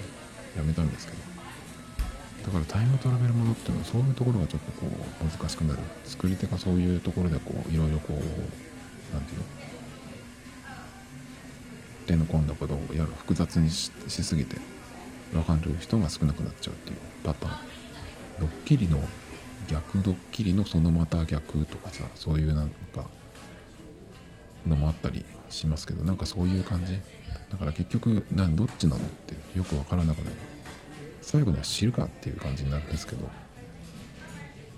[0.58, 1.38] やめたんですけど。
[2.49, 5.79] だからタイムトラベルものっていうのはそういうところがちょっとこう難しくなる。
[6.03, 8.13] 作り手がそういうところでこういろいろこう
[9.13, 9.45] 何て言うの？
[12.07, 14.57] 手の込んだことをやる複雑にしすぎて
[15.31, 17.53] 分かる人が少なくなっちゃうっていうパターン。
[18.39, 18.97] ドッキリの
[19.67, 23.05] 逆ドッキリのそのまた逆とかさそういうなんか
[24.65, 26.99] のもあったりしますけどなんかそういう感じ？
[27.51, 30.35] だから結局何どっちなのってよく分からなくなる。
[31.30, 33.30] 最後には知るかっていう感じになるんですけど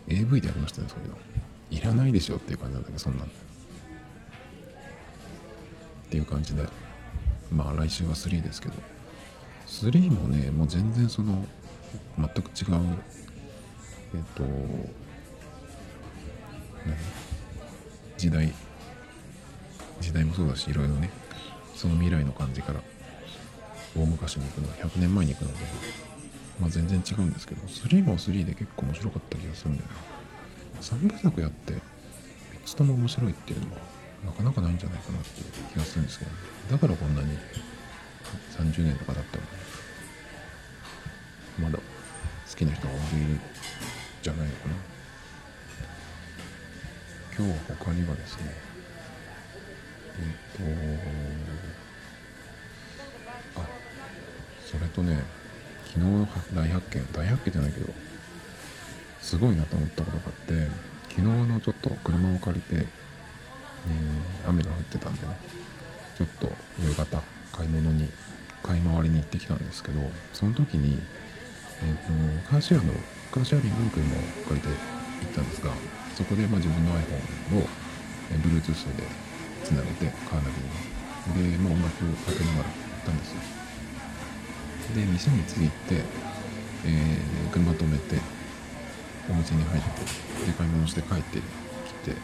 [0.10, 1.18] AV でやりましたねそういうの。
[1.70, 3.30] いらないでしょっていう感じなんだけどそんなんっ
[6.10, 6.68] ていう感じで
[7.50, 8.74] まあ来週は3ですけど。
[9.66, 11.46] 3もねもう全然その
[12.18, 12.98] 全く違う。
[14.14, 14.44] えっと
[18.18, 18.54] 時代。
[20.02, 21.12] 時代もそうだしいろいろね。
[21.78, 22.82] その未来の感じから
[23.96, 26.11] 大昔に行くの100年前に行くので。
[26.62, 29.90] まあ全然違うんですけど3も3で結構面白かった気がするんだよ
[30.76, 31.80] な3部作やって3
[32.66, 33.82] つとも面白いっていうのは
[34.26, 36.38] なかなかないんじゃないかなっていう気がするんですけど、ね、
[36.70, 37.36] だからこんなに
[38.56, 39.44] 30年とかだったら
[41.60, 41.84] まだ好
[42.56, 43.42] きな人が多いん
[44.22, 44.76] じゃないのかな。
[47.36, 48.54] 今日は他にはですね
[50.20, 50.66] えっ、
[53.56, 53.66] とあ
[54.64, 55.24] それとね
[55.94, 57.94] 昨日の大発見大発見じゃないけど
[59.20, 60.68] すごいなと思ったことがあって
[61.10, 65.36] 昨日のちょっと車を借りて、えー、雨が降ってたんでね
[66.18, 66.50] ちょっと
[66.80, 68.10] 夕方買い物に
[68.64, 70.00] 買い回りに行ってきたんですけど
[70.34, 70.98] その時に、
[71.84, 72.94] えーと、カーシェアの
[73.32, 75.72] カーシェアリングの車を借りて行ったんですが
[76.16, 77.68] そこでま自分の iPhone を、
[78.32, 79.04] えー、Bluetooth で
[79.64, 81.02] つなげてカーナビに。
[81.52, 83.61] で、まあ、音楽をかけながら行ったんですよ。
[84.96, 86.04] で店に着いて、
[86.86, 88.20] えー、車止めて
[89.30, 92.18] お店に入ってで買い物して帰ってきてで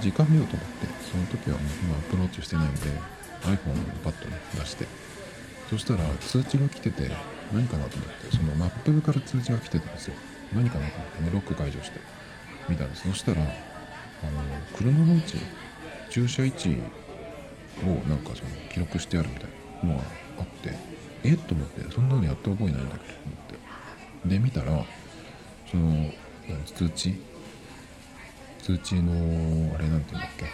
[0.00, 2.80] 時間見ようと思ってその時はもう今アプローチしてないんで
[3.42, 3.56] iPhone を
[4.04, 4.86] パッとね出して
[5.70, 7.10] そしたら通知が来てて
[7.52, 10.14] 何かなと思ってそのマップから通知が来てたんですよ。
[10.52, 12.00] 何かなと思ってねロック解除して
[12.68, 13.08] 見たんです。
[13.08, 13.50] そしたらあの
[14.76, 15.38] 車の位置
[16.10, 16.76] 駐車位置
[17.84, 19.44] をなんかその記録してあるみたい
[19.84, 20.04] なのが
[20.40, 20.74] あって
[21.24, 21.34] え？
[21.34, 24.28] っと思ってそんなのやった覚えないんだけどと思って。
[24.28, 24.84] で見たら
[25.70, 26.10] その
[26.74, 27.14] 通知？
[28.62, 29.12] 通知の
[29.74, 30.46] あれなんていうんだっけ？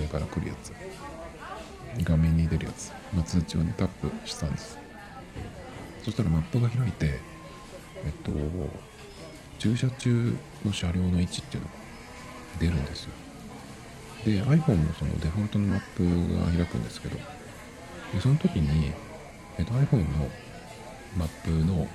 [0.00, 0.72] 上から来るやつ。
[2.04, 2.92] 画面に出るやつ。
[3.14, 4.78] の通知をねタップしたんです。
[6.04, 7.20] そしたらマップが開いて
[8.04, 8.30] えっと
[9.58, 10.34] 駐車中
[10.64, 11.74] の車両の位置っていうのが
[12.60, 13.10] 出るんですよ。
[14.24, 16.04] で iPhone のそのデフォルトのマップ
[16.38, 18.92] が開くんですけどでその時に、
[19.58, 20.28] えっと、iPhone の
[21.16, 21.86] マップのその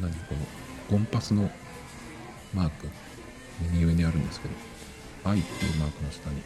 [0.00, 0.40] 何この
[0.88, 1.50] コンパスの
[2.54, 2.88] マーク。
[3.70, 4.54] 右上にあるんですけど
[5.24, 6.42] I っていうマークの下に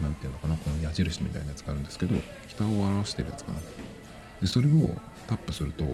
[0.00, 2.14] 何ていうのかなこの矢印みたいなやつがあるんですけど
[2.48, 3.58] 北を表してるやつかな。
[4.40, 5.84] でそれをタップすると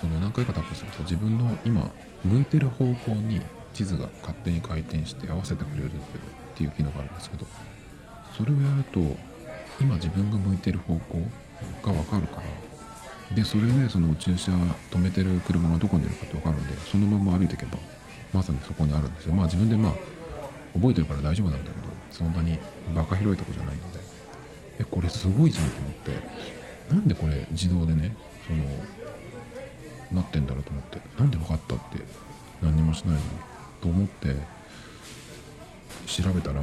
[0.00, 1.90] その何回かタップすると自分の今
[2.24, 3.40] 向いてる方向に
[3.72, 5.90] 地図が勝手に回転して合わせてくれるっ
[6.54, 7.46] ていう機能があるんですけど
[8.36, 9.00] それをやると
[9.80, 11.18] 今自分が向いてる方向
[11.82, 12.42] が分かるから。
[13.34, 14.52] でそれでその駐車
[14.90, 17.78] 止めてる車がどこにいるかって分かるんでそのまま歩いていけば
[18.30, 19.34] まさにそこにあるんですよ。
[19.34, 19.92] まあ自分でまあ
[20.74, 21.76] 覚えてるから大丈夫なんだけど
[22.10, 22.58] そんなに
[22.94, 24.02] バカ広いとこじゃないので。
[24.78, 28.14] えこれすごいじゃんと思ってなんでこれ自動でね
[28.46, 31.98] そのなってんだろうと思ってなんで分かったって
[32.60, 33.24] 何にもしないのに
[33.80, 34.36] と思って
[36.06, 36.62] 調べたら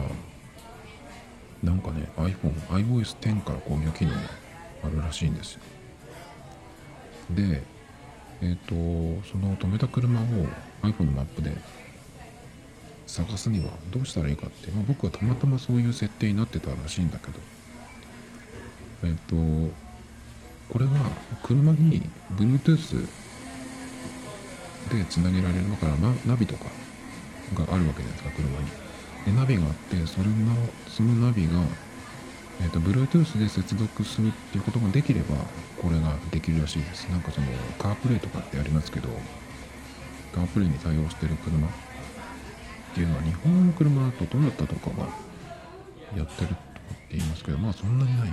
[1.63, 4.17] なんかね iPhone iOS10 からこういう機能が
[4.83, 5.61] あるらしいんですよ。
[7.31, 7.63] で
[8.41, 10.23] えっ、ー、とその止めた車を
[10.83, 11.51] iPhone のマップで
[13.05, 17.39] 探すにはどうしたらいいかって、まあ、僕はたまたまそういう設定になってたらしいんだけど
[19.03, 19.73] えっ、ー、と
[20.69, 20.91] これは
[21.43, 23.07] 車に Bluetooth
[24.89, 26.65] でつなげられるだからナビとか
[27.55, 28.89] があるわけじゃないですか車に。
[29.25, 30.33] でナビがあってそれの
[30.87, 31.53] そのナビが、
[32.61, 35.35] えーと、Bluetooth で接続するっていうことができれば
[35.81, 37.07] これができるらしいです。
[37.09, 39.09] なんかそのカープレイとかってありますけど
[40.33, 41.71] カープレイに対応してる車っ
[42.93, 45.07] ていうのは日本の車だとトヨタとかが
[46.17, 46.61] やってるとか
[46.93, 48.29] って言いますけどまあそんなにない。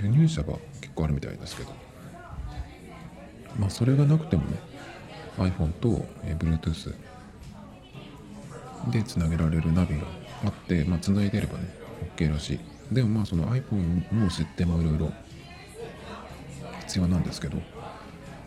[0.00, 1.72] 輸入車が結構あるみたいですけど。
[3.58, 4.58] まあそれがなくてもね
[5.38, 6.94] iPhone と、Bluetooth
[8.90, 10.02] でつなげられるナビが
[10.44, 11.68] あって、まあ、つないでればね
[12.16, 12.54] OK らし。
[12.54, 12.60] い
[12.94, 15.12] でもまあその iPhone の設定もいろいろ
[16.80, 17.58] 必要なんですけど。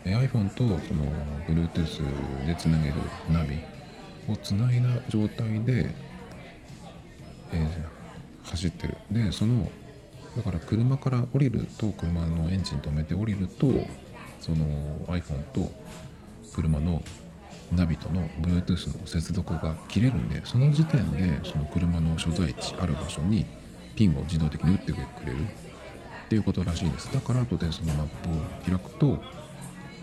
[0.04, 1.04] iPhone とその
[1.48, 2.94] Bluetooth でつなげる
[3.30, 3.56] ナビ
[4.28, 5.94] をつないだ状態で、
[7.52, 8.96] えー、走ってる。
[9.10, 9.70] でその
[10.36, 13.66] だから車から降りると車のエンジン止めて降りると
[14.40, 14.66] その
[15.06, 15.72] iPhone と
[16.54, 17.02] 車の
[17.72, 23.46] ナビとの Bluetooth の接続が切れるんでその時点でその車の所在地ある場所に
[23.96, 25.38] ピンを自動的に打ってくれる。
[26.24, 27.12] っていうことらしいです。
[27.12, 29.22] だから後でそのマップを開くと、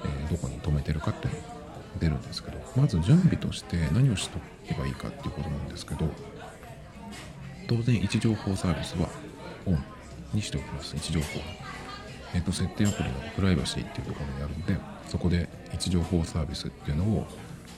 [0.05, 1.45] えー、どこに止めてるかっていうのが
[1.99, 6.07] 出るんですけどまず準備として何をしとけばいいかっていうことなんですけど
[7.67, 9.09] 当然位置情報サービスは
[9.65, 9.83] オン
[10.33, 10.95] にしておきます。
[10.95, 11.27] 位置情報。
[12.33, 14.77] えっと、設定アプリのプライバシーっていうところにあるんで
[15.09, 17.27] そこで位置情報サービスっていうのを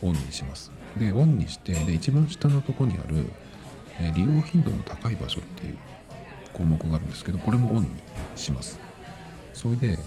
[0.03, 0.71] オンにします。
[0.97, 3.25] でオンにしてで一番下のとこにある、
[3.99, 5.77] え利用頻度の高い場所っていう
[6.53, 7.89] 項目があるんですけどこれもオンに
[8.35, 8.79] します。
[9.53, 9.97] それで、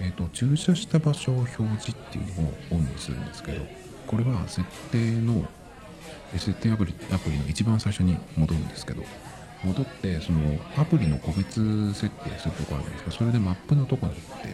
[0.00, 3.64] えーと、駐車した場所を表示っていうのをオンにするんですけど
[4.06, 5.44] これは設定の
[6.32, 9.02] 設定アプリアプリの一番最初に戻るんですけど
[9.64, 10.40] 戻ってその
[10.76, 13.10] アプリの個別設定するとこあるんですか。
[13.10, 14.48] それでマップのとこに行って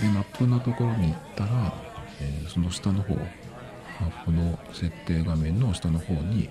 [0.00, 1.74] でマップのところに行ったら、
[2.20, 3.14] えー、その下の方
[4.00, 6.48] マップの設定画面の下の方に、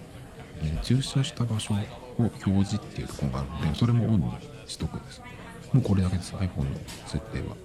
[0.61, 1.77] え、駐車した場所を
[2.17, 4.25] 表示っていうところがあるのでそれもオンに
[4.65, 5.21] しとくんです。
[5.73, 6.65] もうこれだけです iPhone の
[7.05, 7.55] 設定は。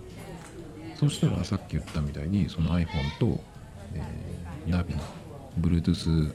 [0.97, 3.41] そしたらさっき言ったみたいにその iPhone と、
[3.95, 5.03] えー、ナビの
[5.61, 6.35] Bluetooth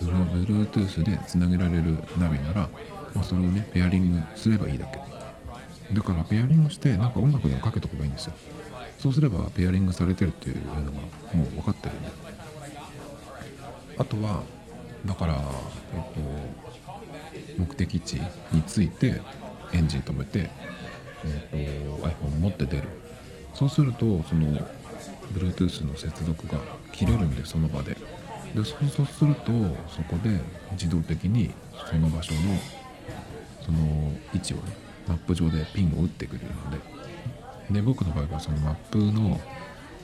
[0.00, 2.68] Bluetooth でつなげられるナビなら、
[3.14, 4.98] まあ、それをねペアリングすればいいだけ。
[5.92, 8.34] だからペアリングしてなんか音楽でもかけとけばいいんですよ。
[8.98, 12.33] そうすればペアリングされてるっていうのがもう分かってるんで。
[13.98, 14.42] あとは
[15.06, 15.34] だから、
[15.94, 18.14] えっと、目的地
[18.52, 19.20] について
[19.72, 20.50] エンジン止めて、
[21.52, 22.88] えっと、iPhone 持って出る。
[23.54, 24.58] そうするとその
[25.32, 26.60] Bluetooth の接続が
[26.92, 27.96] 切れるんでその場で。
[28.54, 29.50] でそうすると
[29.88, 30.40] そこで
[30.72, 31.52] 自動的に
[31.90, 32.40] その場所の
[33.64, 34.62] その位置をね
[35.08, 36.94] マップ上でピンを打ってくれるので。
[37.70, 39.40] で僕の場合はそのマップの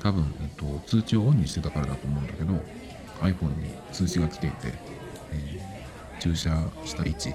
[0.03, 2.55] 多分、えっと、通知をオンにしてたからだと思うんだけど
[3.21, 4.73] iPhone に通知が来ていて、
[5.33, 6.51] えー、駐車
[6.85, 7.31] した位置、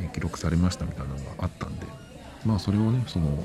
[0.00, 1.86] えー、記録されましたみたいなのがあったんで
[2.44, 3.44] まあそれをねその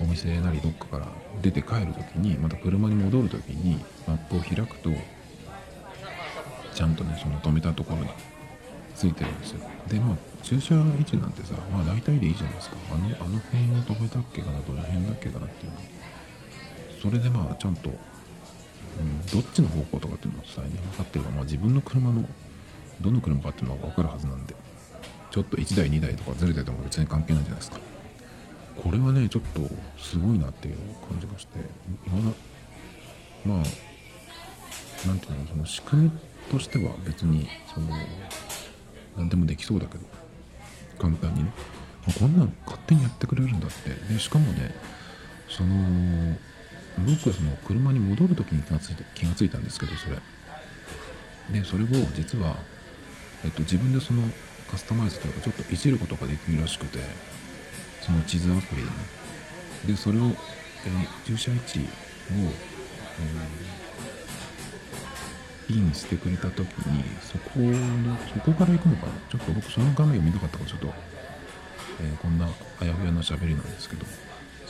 [0.00, 1.06] お店なりどっかから
[1.42, 4.90] 出て帰る時にまた車に戻る時にマップを開くと
[6.74, 8.08] ちゃんとねその止めたところに
[8.96, 9.60] ついてるんですよ。
[9.88, 12.76] でまあ駐車位置なんてさまあ大体でいいじゃないですか。
[12.92, 15.78] あのあの辺に止めたっけかなどの辺だっけかなっていうの。
[17.00, 17.90] それでまあちゃんと、
[19.00, 22.24] うん、どっちの方向とかっていうのをさえね分かってるからまあ自分の車の
[23.00, 24.54] どの車かっていうのが分かるはずなんで。
[25.30, 27.78] ちょっと1台2台とかずれてても別に関係ないじゃないですか。
[28.82, 29.60] これはねちょっと
[29.96, 30.74] すごいなっていう
[31.08, 31.58] 感じがして
[32.06, 32.36] 今だ
[33.44, 33.64] まあ
[35.06, 36.10] 何ていうのその仕組み
[36.50, 37.90] としては別にその
[39.16, 40.04] 何でもできそうだけど。
[40.98, 41.50] 簡単にね。
[42.18, 43.90] こんなん勝手にやってくれるんだって。
[44.12, 44.74] でしかもね
[45.48, 46.36] その
[46.98, 50.16] 僕はその車に戻る時に気がついて気がついたんですけどそれ。
[51.50, 52.56] でそれを実は、
[53.44, 54.22] えっと、自分でその
[54.70, 56.98] カスタマイズというかちょっといじることができるらしくて
[58.02, 58.82] その地図アプリ。
[58.82, 58.92] でね
[59.86, 60.34] でそれを、えー、
[61.26, 61.82] 駐車位置を、
[65.68, 69.12] えー、インしてくれた時にそこのそこから行くのかな？
[69.30, 70.92] ちょっと僕その画面を見なかったからちょっと、
[72.02, 72.46] えー、こんな
[72.80, 74.04] あやふやな喋りなんですけど。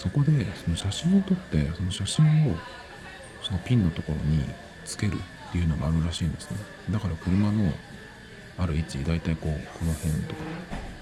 [0.00, 2.56] そこでその写真を撮ってその写真を
[3.42, 4.42] そのピンのところに
[4.86, 6.56] つけるっていうのがあるらしいんですね。
[6.90, 7.70] だから車の
[8.56, 10.40] ある位置大体こうこの辺とか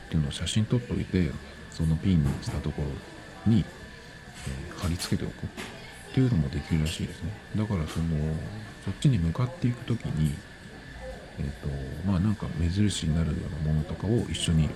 [0.07, 1.31] っていうのを写真撮っておいて
[1.71, 3.65] そのピンにしたところに、
[4.49, 5.49] えー、貼り付けておくっ
[6.13, 7.31] ていうのもできるらしいですね。
[7.55, 8.07] だからその
[8.85, 10.35] そっちに向かっていく時に
[11.39, 11.69] えっ、ー、と
[12.05, 14.69] まあなんか目印になるようなものとかを一緒に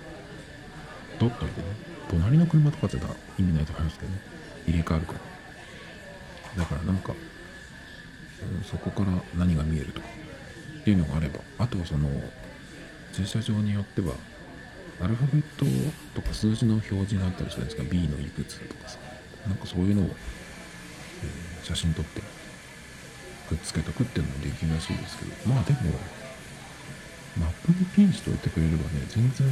[1.19, 1.92] 取っといてね。
[2.11, 4.19] 隣の車とかってたら意味ないと思いますけどね
[4.67, 5.19] 入れ替わるから。
[6.63, 10.07] だからなんか、うん、そこから何が見えるとか
[10.81, 11.41] っていうのがあれば。
[11.59, 12.09] あとはその
[13.13, 14.15] 駐車場によっては
[15.01, 15.65] アルファベット
[16.15, 17.83] とか数字の表示があったりするんですか。
[17.85, 18.99] B のいくつとかさ。
[19.47, 22.21] なんかそういうのを、えー、写真撮って
[23.49, 25.33] くっつけとくっていうのもできるらしいですけど。
[25.53, 25.79] まあでも
[27.39, 29.49] マップにピンしておいてくれればね全然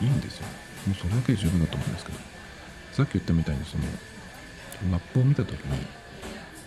[0.00, 0.46] いいんですよ。
[0.86, 2.18] もうそれだけで十分だと思うんですけど
[2.92, 3.84] さっき言ったみたいにその
[4.90, 5.86] マップを見た時に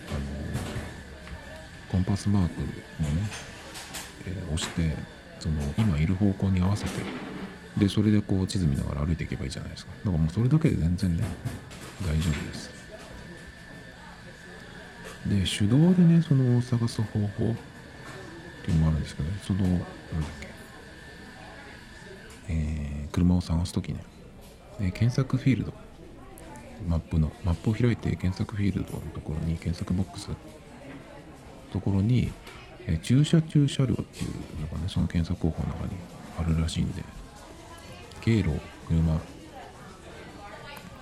[0.08, 0.18] あの
[1.90, 2.70] コンパスマークをね、
[4.26, 4.96] えー、押して
[5.38, 6.90] その今いる方向に合わせて
[7.76, 9.92] でそれでこう地図見ながら歩いていけばいいじゃないですか。
[10.04, 11.24] だからもうそれだけで全然ね
[12.02, 12.70] 大丈夫です。
[15.26, 17.28] で手動でねその探す方法っ
[18.64, 19.82] ていうのもあるんですけど、ね、そのなんだっ
[20.40, 20.48] け。
[22.48, 24.04] えー、車を探す時ね
[24.78, 25.72] で検索フィールド
[26.86, 30.28] マップのマップを開いて検索フィールドのところに検索ボックス
[31.72, 32.30] ところに、
[32.86, 35.92] え、駐車中車両っていうのがねその検索方法の中に
[36.38, 37.02] あるらしいんで
[38.20, 39.18] 経路車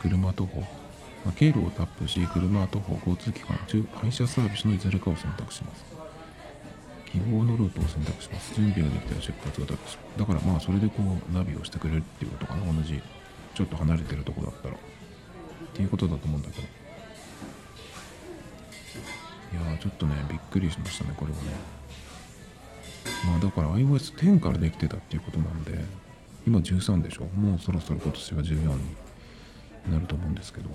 [0.01, 0.67] 車徒歩、ま
[1.31, 5.94] あ、経路をタップし車徒歩交通機関中配車サービスのいずれかを選択します。
[7.15, 8.53] 希望のルートを選択します。
[8.57, 12.73] 準備ができたら出発がタップしますだからまあそれでこうナビをしてくれるっていうことかな。
[12.73, 13.01] 同じ
[13.55, 14.75] ちょっと離れてるとこだったら。
[14.75, 14.79] っ
[15.73, 16.67] ていうことだと思うんだけど。
[19.53, 21.45] いやちょっとねびっくりしましたねこれはね。
[23.27, 25.85] まあだから iOS10 からできてたっていうことなんで
[26.49, 27.27] 今13でしょ？
[27.27, 28.69] もうそろそろ今年は14に
[29.93, 30.69] なると思うんですけど。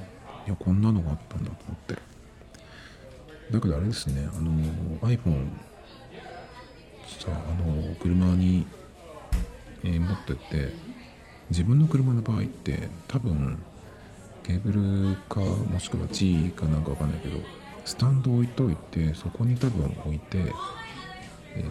[0.48, 1.96] いやこんなのがあったんだと思って。
[3.52, 4.52] だけどあれですねあの
[5.02, 5.48] iPhone
[7.18, 8.68] さあの車に、
[9.84, 10.74] えー、持ってって
[11.50, 13.58] 自分の車の場合って多分
[14.44, 17.40] ケーブルかもしくは G かなんかわかんないけど
[17.86, 20.38] スタンド置いといてそこに多分置いて、
[21.56, 21.66] えー、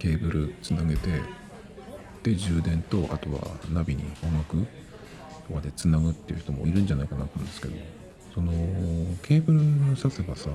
[0.00, 1.22] ケーブルつなげて
[2.24, 4.66] で充電とあとはナビに音楽
[5.46, 7.74] とかでつなぐっていう人もいるんじゃないかなと思うんですけど
[8.34, 8.52] その
[9.22, 9.60] ケーブル
[9.94, 10.50] 挿せばさ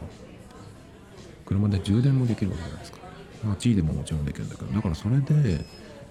[1.49, 2.99] 車で充電もできるわけじゃないですか。
[3.43, 5.65] まあ、G でももちろんできるんだけどだからそれで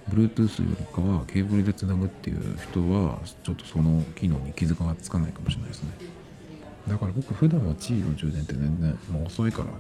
[0.09, 5.91] Bluetooth よりかはケーブルでつなぐっていう人はちょっとその機能に気づかがつかないかもしれないですね
[6.89, 9.78] だから僕普段は G の充電って全然もう遅いからってい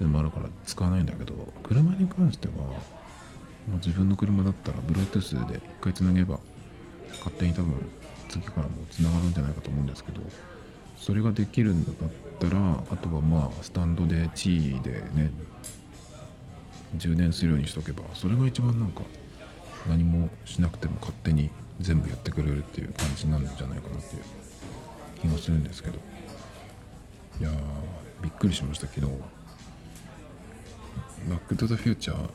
[0.00, 2.72] うのもあるから使わないんだけど車に関してはも
[3.68, 6.40] う自分の車だったら Bluetooth で一回つなげば
[7.18, 7.74] 勝手に多分
[8.30, 10.22] 次からもつながるんじゃないかと思うんですけど
[11.00, 11.94] それができるんだっ
[12.38, 15.30] たらあとはまあスタンドで G でね
[16.96, 19.02] 充電するようにしとけばそれが一番なんか
[19.88, 24.22] 何もしなくても勝手に全部やってくれるっていう感じなんじゃないかなっていう
[25.20, 25.98] 気がするんですけど。
[27.40, 27.50] いや
[28.22, 29.06] びっくりしました昨日。
[31.30, 32.28] バック・トゥ・ザ・フューチャー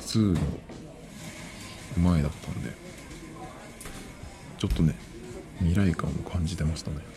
[0.00, 0.40] 2の
[1.98, 2.70] 前だったんで
[4.58, 4.94] ちょっとね
[5.58, 7.13] 未来感を感じてましたね。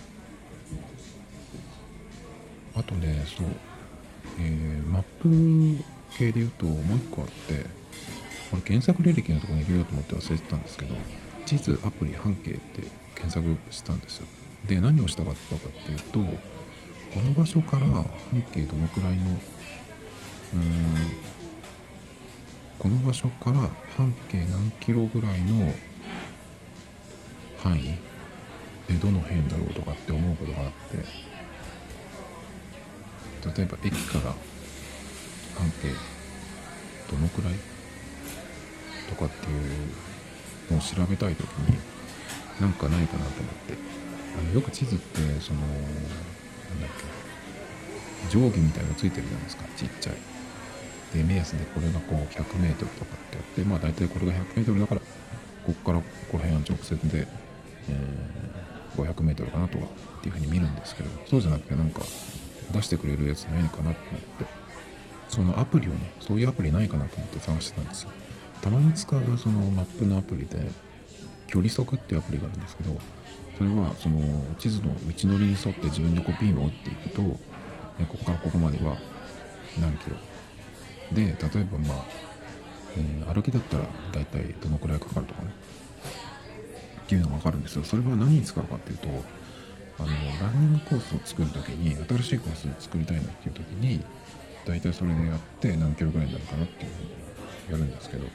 [2.77, 3.47] あとねそう
[4.39, 5.83] えー、マップ
[6.17, 7.65] 系で言うともう一個あって
[8.51, 10.95] これ検索履歴のところに入れようと思って忘れてたんですけど
[11.45, 12.83] 地図アプリ半径って
[13.15, 14.27] 検索したんですよ。
[14.67, 18.05] で何をしたかったかっていうとこの場所から半
[18.51, 21.37] 径どのくらいのうーん
[22.77, 25.73] この場所から半径何キロぐらいの
[27.57, 27.97] 範囲
[28.87, 31.27] でどの辺だろうとかって思うことがあって
[33.45, 34.33] 例えば駅から
[35.57, 35.89] 半径
[37.11, 37.53] どのくらい？
[39.09, 41.77] とかっていうのを調べたい時に
[42.59, 43.73] なんかないかなと思って。
[44.37, 45.71] あのよく地図ってそのなん
[46.81, 46.89] だっ
[48.29, 48.29] け？
[48.29, 49.63] 定規みたいのついてるじゃないですか。
[49.75, 50.15] ちっちゃい。
[51.13, 55.07] で目安でこれがこう 100m とかってやってまあ大体これが 100m だからこ
[55.65, 57.27] こからここら辺は直線で、
[57.89, 62.01] えー、500m かなとかっていうふうに見るんですけどそうじゃなくてなんか
[62.71, 64.67] 出してくれるやつないのかなと思って。
[65.29, 68.11] そのアプリをねそういうアプリないかなと思って探してたんですよ。
[68.61, 70.57] たまに使うそのマップのアプリで
[71.47, 72.97] 距離測っていうアプリがあるんですけど
[73.57, 74.19] それはその
[74.57, 77.37] 地図の道のりに沿って自分でこうピンを打っていくとこ
[78.17, 78.97] こからここまでは
[79.79, 80.15] 何キロ。
[81.13, 82.05] で例えばまあ、
[82.97, 85.51] えー、歩きだったら大体どのくらいかかるとかね。
[87.05, 87.83] っていうのが分かるんですよ。
[87.83, 89.07] それは何に使うかっていうと
[89.99, 94.03] あのランニングコースを作る時に新しいコースを作りたいなっていう時に
[94.65, 98.25] 大体それでやって何キロぐらいになるかなっていうふうにやるんですけど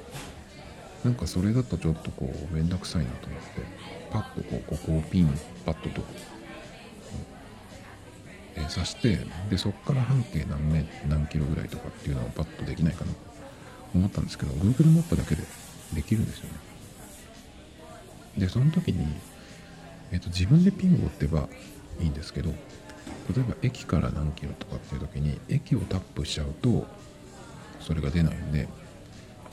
[1.05, 3.49] なんかそれだとちょっとこう面倒くさいなと思って
[4.11, 5.29] パッとこうここをピン
[5.65, 6.03] パッとと、
[8.57, 9.19] えー、刺して
[9.51, 13.19] でそこから半径何メ何キロぐらいとかっていうのをパッとできないかなと
[13.95, 15.43] 思ったんですけど Google マップだけで
[15.95, 16.73] できるんですよね。
[18.39, 19.07] でその時に、
[20.13, 21.49] えーと、自分でピンを打ってば
[22.01, 22.57] いいんですけど例
[23.39, 26.87] えば駅から何キロとかっていう時に駅をタップしちゃうと
[27.81, 28.69] それが出ないんで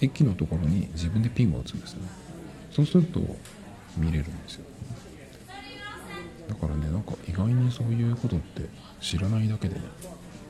[0.01, 2.09] 駅のところに自分でピンを打つんですよね。
[2.71, 3.19] そうすると
[3.97, 4.65] 見れるんですよ。
[6.47, 8.69] だからねなんか意外にそういうことって
[9.01, 9.81] 知らないだけでね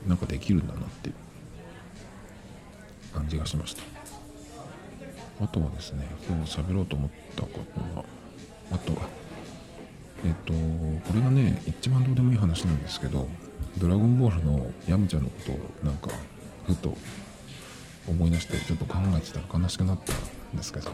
[0.07, 1.15] なんかできるんだなっていう
[3.13, 3.83] 感じがしました。
[5.43, 8.05] あとはですね今日喋ろうと思ったことは
[8.71, 9.07] あとは
[10.25, 13.27] えっとこれがね一番どうでもいい話なんですけど
[13.77, 16.09] ドラゴンボールのヤムチャのことをなんか
[16.65, 16.95] ふと
[18.07, 20.91] 思い出してちょっと考えてたら悲しくなったんですけど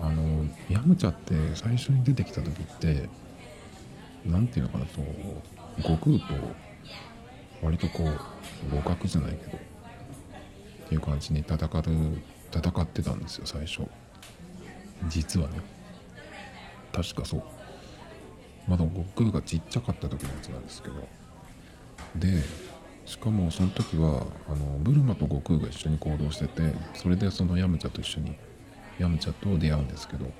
[0.00, 3.08] あのヤムチャって最初に出てきた時って
[4.24, 6.22] 何て言うのかなそう悟空と
[7.62, 11.58] 割とこう互角じゃないけどっていう感じに戦う
[12.52, 13.82] 戦ってたんですよ最初。
[15.08, 15.60] 実はね。
[16.92, 17.42] 確かそう。
[18.68, 20.94] まだ悟空がちっちゃかった時のやつなんですけど。
[22.16, 22.42] で
[23.06, 28.36] しかもその時はあのブルマと悟空が一緒に行動しててそれでそのヤムチャと一緒に
[28.98, 30.30] ヤムチャと出会うんですけど。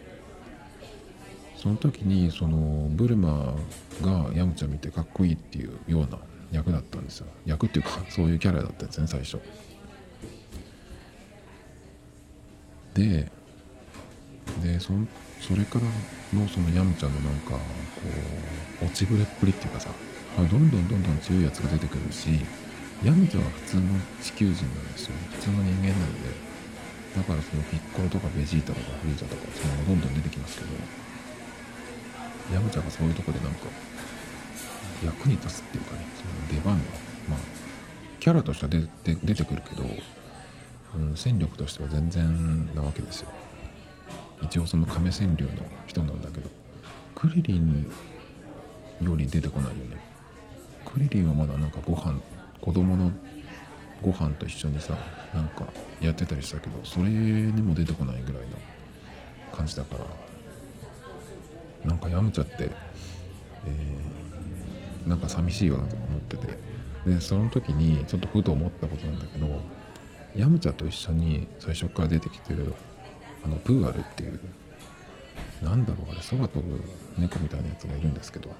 [1.63, 3.55] その時にそのブルマ
[4.03, 6.19] がヤムチャ見てかっこいいっていうような
[6.51, 7.29] 役だったんですよ。
[7.47, 9.39] 役っていうかそういうキャラだったんですね最初。
[12.95, 13.31] で
[14.61, 15.07] でその
[15.43, 15.85] それから
[16.39, 17.59] のそのヤムチャのなんかこ
[18.83, 19.91] う落ちぶれっぷりっていうかさ
[20.39, 22.41] どんどんどんどん強いやつが出てくるし
[23.05, 23.83] ヤムチャは普通の
[24.23, 25.15] 地球人なんですよ。
[25.33, 26.53] 普通の人間なので。
[27.17, 30.71] だからそのピッコロとかベジータとかフリーザとかそういうのどんどん出てきますけど
[32.55, 33.67] ヤムチャがそういうとこでなんか
[35.05, 36.85] 役に立つっていうかねその出番の
[37.29, 37.39] まあ
[38.19, 39.85] キャラとしては出て出てくるけど、
[40.97, 43.29] うん、戦力としては全然なわけですよ。
[44.43, 45.51] 一応その亀川流の
[45.87, 46.51] 人なんだけど
[47.15, 47.91] クリリン
[49.01, 49.97] より出てこないよね。
[50.85, 52.21] クリリンはまだなんかご飯
[52.61, 53.11] 子供の
[54.03, 54.97] ご飯と一緒にさ
[55.33, 55.67] なんか
[56.01, 58.59] やってたりしたけどそれにも出てこないぐらいの
[59.53, 59.97] 感じだか
[61.85, 66.73] らなんかヤムチャって、えー、なんか寂しいよなと思ってて。
[67.07, 69.47] でその時にちょっとふと思ったことなんだけど
[70.37, 72.75] ヤムチャと一緒に最初から出てきてる
[73.45, 74.41] あのプーアルっていう
[75.63, 76.83] なんだろうあれ空飛ぶ
[77.19, 78.51] 猫みたいなやつがいるんですけど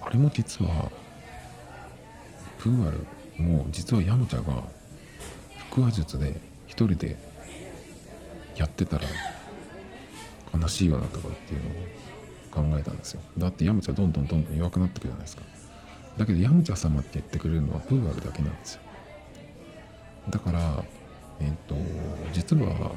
[0.00, 0.90] あれも実は
[2.58, 3.06] プーアル
[3.42, 4.62] も実はヤムチャが
[5.70, 7.16] 腹話術で一人で
[8.56, 9.04] やってたら
[10.58, 11.70] 悲しいよなとかっていうの
[12.70, 13.20] を考えたんですよ。
[13.36, 15.42] だってヤムチャどんどんどんどん弱くなってくじゃないですか。
[16.16, 18.80] だけどヤムチャ様って言ってくれるのはプーアルだけなんですよ。
[20.30, 20.84] だから
[21.40, 21.76] えっ、ー、と
[22.32, 22.92] 実は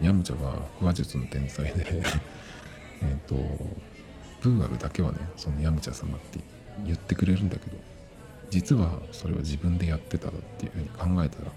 [0.00, 1.72] ヤムチャが腹話術の天才で
[3.02, 3.34] えっと
[4.40, 6.40] プーアルだけはねそのヤムチャ様って
[6.84, 7.76] 言ってくれるんだけど
[8.48, 11.52] 実はそれは自分でやってたっていうふうに考えたら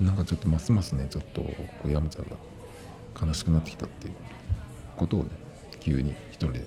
[0.00, 1.54] なんかちょっとますますねちょっとこ
[1.86, 2.36] うヤムちゃんが
[3.26, 4.14] 悲しくなってきたっていう
[4.96, 5.30] ことをね
[5.80, 6.60] 急に一人で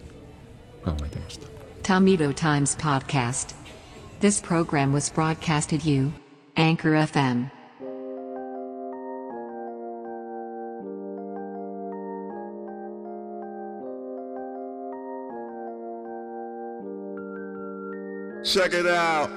[0.84, 1.48] 考えてました。
[1.84, 3.56] Tomito Times Podcast.
[4.20, 6.14] This program was broadcasted you
[6.56, 7.61] Anchor FM
[18.52, 19.30] Check it out.